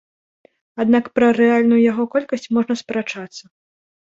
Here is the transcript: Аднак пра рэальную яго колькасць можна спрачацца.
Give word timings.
Аднак 0.83 1.09
пра 1.17 1.27
рэальную 1.39 1.81
яго 1.91 2.03
колькасць 2.15 2.51
можна 2.59 2.79
спрачацца. 2.83 3.43